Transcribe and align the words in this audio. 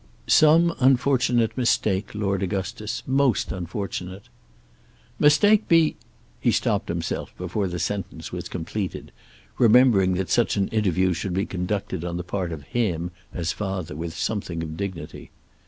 "Some 0.25 0.73
unfortunate 0.79 1.55
mistake, 1.55 2.15
Lord 2.15 2.41
Augustus; 2.41 3.03
most 3.05 3.51
unfortunate." 3.51 4.29
"Mistake 5.19 5.67
be." 5.67 5.95
He 6.41 6.49
stopped 6.51 6.89
himself 6.89 7.37
before 7.37 7.67
the 7.67 7.77
sentence 7.77 8.31
was 8.31 8.49
completed, 8.49 9.11
remembering 9.59 10.15
that 10.15 10.31
such 10.31 10.57
an 10.57 10.69
interview 10.69 11.13
should 11.13 11.35
be 11.35 11.45
conducted 11.45 12.03
on 12.03 12.17
the 12.17 12.23
part 12.23 12.51
of 12.51 12.63
him, 12.63 13.11
as 13.31 13.51
father, 13.51 13.95
with 13.95 14.15
something 14.15 14.63
of 14.63 14.75
dignity. 14.75 15.29